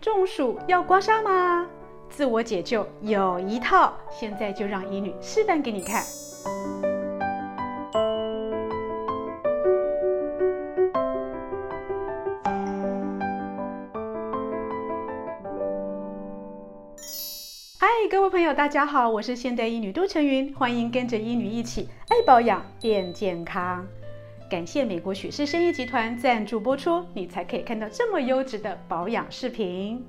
[0.00, 1.66] 中暑要刮痧吗？
[2.08, 6.02] 自我解救有一套，现在就让医女示范给你看。
[17.78, 23.86] 嗨，各位朋友，大家好，我是现代医女杜成云，欢迎跟着医女一起爱保养变健康。
[24.50, 30.04] 感谢美国许氏生意集团赞助播出，你才可以看到这么优质的保养视频。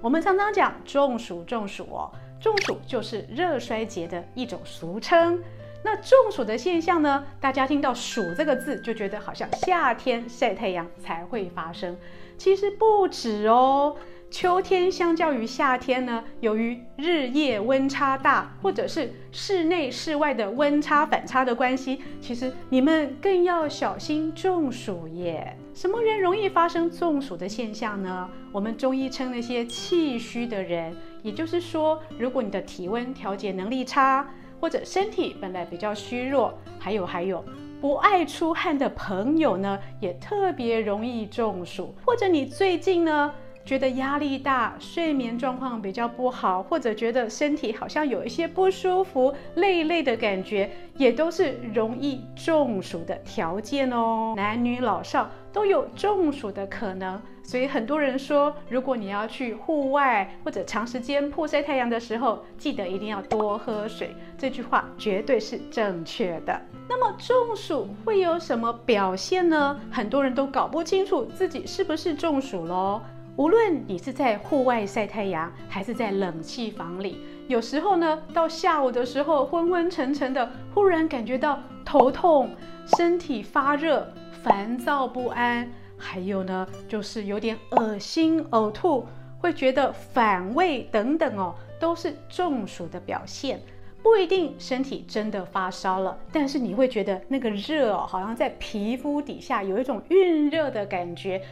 [0.00, 5.38] 我们常常讲中暑，中暑哦，中暑就是热衰竭的一种俗称。
[5.84, 11.94] 那中暑的现象呢，大家听到“暑”这个字就觉得好像夏天晒太阳才会发生，
[12.38, 13.94] 其实不止哦。
[14.28, 25.56] 秋天相较于夏天呢，由于日夜温差大，或者是室内室外的温差反差的关系，其实你们更要小心中暑耶。
[25.72, 28.28] 什么人容易发生中暑的现象呢？
[28.52, 34.28] 我们中医称那些气虚的人，也就是说，如果你的体温调节能力差，
[34.60, 37.44] 或者身体本来比较虚弱，还有还有
[37.80, 41.94] 不爱出汗的朋友呢，也特别容易中暑。
[42.04, 43.32] 或者你最近呢，
[43.66, 54.34] 觉得压力大，睡眠状况比较不好，或者觉得身体好像有一些不舒服、累累的感觉，也都是容易中暑的条件哦。
[54.36, 64.14] 男女老少都有中暑的可能，所以很多人说，如果你要去户外或者长时间曝晒太阳的时候，记得一定要多喝水。
[64.38, 66.56] 这句话绝对是正确的。
[66.88, 69.80] 那么中暑会有什么表现呢？
[69.90, 73.02] 很多人都搞不清楚自己是不是中暑喽。
[73.36, 82.48] 无论你是在户外晒太阳，还是在冷气房里，有时候呢，到下午的时候昏昏沉沉的，忽然感觉到头痛、
[82.96, 84.10] 身体发热、
[84.42, 89.06] 烦躁不安，还有呢，就是有点恶心、呕吐，
[89.38, 93.60] 会觉得反胃等等哦，都是中暑的表现。
[94.02, 101.42] 不一定身体真的发烧了，但是你会觉得那个热哦，好像在皮肤底下有一种晕热的感觉。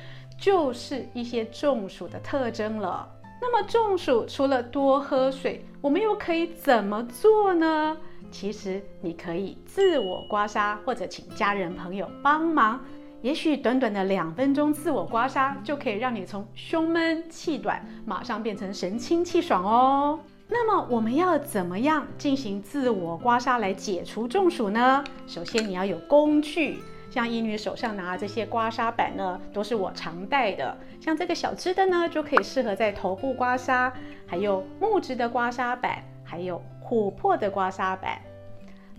[0.44, 3.08] 就是一些中暑的特征了。
[3.40, 7.96] 那么中暑除了多喝水，我们又可以怎么做呢？
[8.30, 12.78] 其实你可以自我刮痧，或者请家人朋友帮忙。
[13.22, 20.20] 也许短短的两分钟自我刮痧，就可以让你从胸闷气短，马上变成神清气爽哦。
[20.46, 25.02] 那么我们要怎么样进行自我刮痧来解除中暑呢？
[25.26, 26.80] 首先你要有工具。
[27.14, 30.76] 像医女手上拿的这些刮痧板呢，都是我常带的。
[31.00, 33.92] 像这个小支的呢，就可以适合在头部刮痧；
[34.26, 38.20] 还有木质的刮痧板，还有琥珀的刮痧板。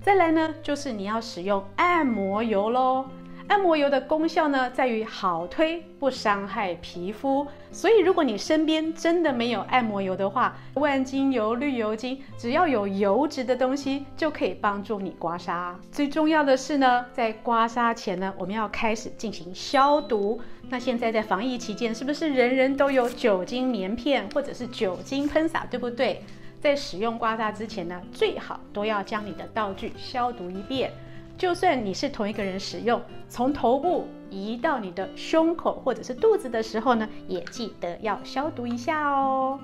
[0.01, 3.05] 再来呢，就是你要使用按摩油喽。
[3.47, 7.45] 按摩油的功效呢，在于好推，不伤害皮肤。
[7.71, 15.75] 所以，如果你身边真的没有按摩油的话，万金油、绿油精，只要有油脂的东西，就可以帮助你刮痧。
[15.91, 20.41] 最重要的是呢，在刮痧前呢，我们要开始进行消毒。
[20.69, 26.23] 那现在在防疫期间，是不是人人都有酒精棉片或者是酒精喷洒，对不对？
[26.59, 30.91] 在使用刮痧之前呢，最好都要将你的道具消毒一遍。
[31.37, 39.59] 就算你是同一个人使用，从头部移到你的胸口或者是肚子的时候呢，也记得要消毒一下哦。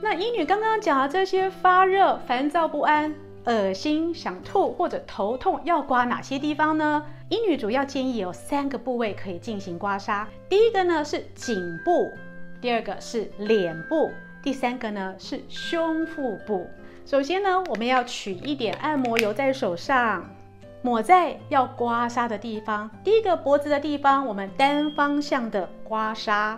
[0.00, 7.04] 那医女刚刚讲的这些发热、烦躁不安、恶心、想吐或者头痛，要刮哪些地方呢？
[7.28, 10.26] 医女主要建议有三个部位可以进行刮痧。
[10.48, 12.10] 第一个呢是颈部，
[12.60, 14.10] 第二个是脸部，
[14.42, 16.68] 第三个呢是胸腹部。
[17.06, 20.28] 首先呢，我们要取一点按摩油在手上。
[20.82, 26.56] 抹在要刮痧的地方，第一个脖子的地方，我们单方向的刮痧。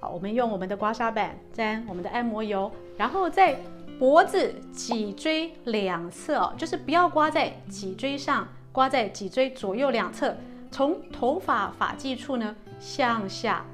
[0.00, 3.58] 好，我们用我们的刮痧板沾我们的按摩油，然后在
[3.98, 10.34] 脖子、脊椎两侧哦，就是不要刮在脊椎上，刮在脊椎左右两侧，
[10.70, 13.64] 从头发发际处呢向下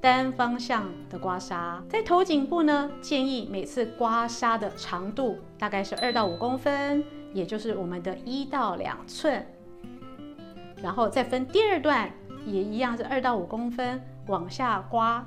[0.00, 1.80] 单方向的刮痧。
[1.88, 7.04] 在头颈部呢，建议每次刮痧的长度大概是二到五公分。
[7.32, 9.46] 也就是我们的一到两寸，
[10.82, 12.10] 然后再分第二段，
[12.44, 15.26] 也一样是二到五公分往下刮，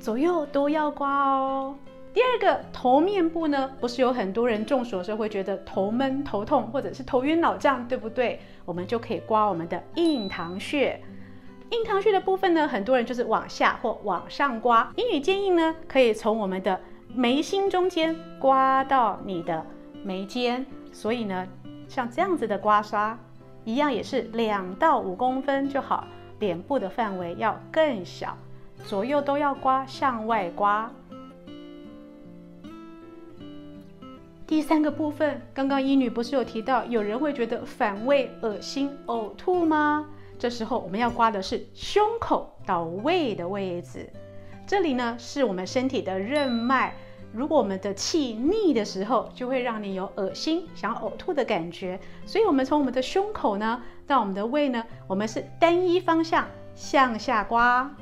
[0.00, 1.74] 左右都要刮哦。
[2.14, 8.40] 第二个头面部呢，不是有很多人中暑的时候会觉得头闷、头痛或者是头晕脑胀，对不对？
[8.64, 11.00] 我们就可以刮我们的印堂穴。
[11.70, 14.90] 印堂穴的部分呢，很多人就是往下或往上刮。
[14.96, 16.80] 阴女建议呢，可以从我们的
[17.14, 19.64] 眉心中间刮到你的
[20.02, 20.64] 眉间。
[20.92, 21.46] 所以呢，
[21.86, 23.16] 像这样子的刮痧，
[23.64, 26.06] 一样也是两到五公分就好。
[26.38, 28.36] 脸部的范围要更小，
[28.84, 30.90] 左右都要刮，向外刮。
[34.46, 40.06] 第三个部分，刚刚医女不是有提到，有人会觉得反胃、恶心、呕吐吗？
[40.38, 44.08] 这时候我们要刮的是胸口到胃的位置，
[44.66, 46.94] 这里呢是我们身体的任脉。
[47.30, 52.00] 如果我们的气逆的时候，就会让你有恶心、想呕吐的感觉。
[52.24, 57.94] 所以，我们从我们的胸口呢到我们的胃呢，我们是单一方向向下刮。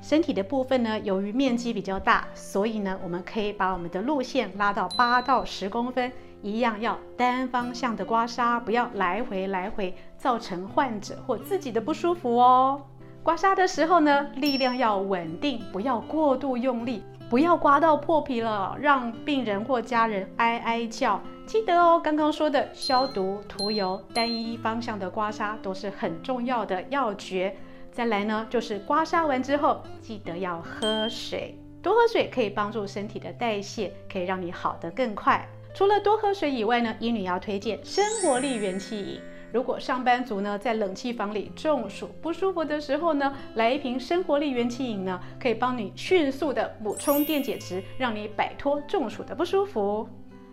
[0.00, 6.10] 身体的部分呢，由于面积比较大，所以呢，我们可以把我们的路线拉到八到十公分，
[6.42, 12.82] 一样要单方向的刮痧，不要来回来回，造成患者或自己的不舒服哦。
[13.22, 21.20] 刮痧的时候呢，力量要稳定，不要过度用力，不要刮到破皮了，让病人或家人哀哀叫。
[21.44, 27.56] 记得哦，刚刚说的消毒、涂油、单一方向的刮痧都是很重要的要诀。
[27.90, 35.46] 再来呢，就是刮痧完之后，记得要喝水，多喝水可以帮助身体的代谢，可以让你好得更快。
[35.78, 39.20] 除了多喝水以外呢，医女要推荐生活力元气饮。
[39.52, 50.08] 如果上班族呢在冷气房里中暑不舒服的时候呢，来一瓶生活力元气饮呢，可以帮你迅速的补充电解质，让你摆脱中暑的不舒服。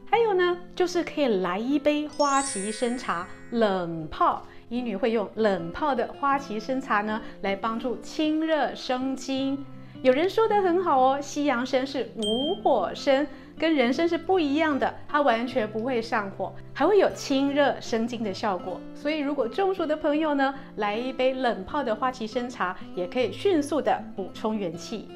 [0.06, 4.45] 还有呢，就是可以来一杯花旗参茶冷泡。
[4.69, 9.66] 医女会用冷泡的花旗参茶呢，来帮助清热生津。
[10.04, 13.25] 有人说得很好哦，西洋参是无火参，
[13.57, 18.80] 跟人参是不一样的，它完全不会上火，还会有清热生津的效果。
[18.94, 25.07] 所以如果中暑的朋友呢，来一杯冷泡的花旗参茶，也可以迅速的补充元气。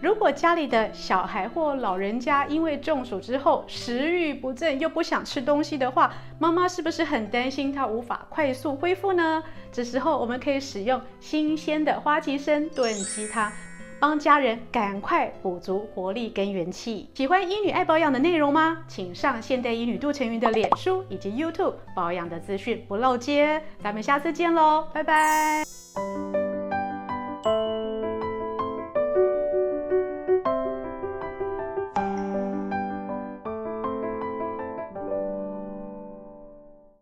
[0.00, 9.42] 如果家里的小孩或老人家因为中暑之后食欲不振，又不想吃东西的话，妈妈是不是很担心他无法快速恢复呢？
[9.72, 13.50] 这时候我们可以使用新鲜的花旗参炖鸡汤，
[14.00, 17.08] 帮家人赶快补足活力跟元气。
[17.14, 18.78] 喜欢医女爱保养的内容吗？
[18.86, 23.62] 请上现代医女杜成云的脸书以及 YouTube，保养的资讯不漏接。
[23.82, 25.62] 咱们下次见喽，拜拜。